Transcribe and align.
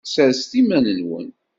Sserset 0.03 0.53
iman-nwen. 0.61 1.27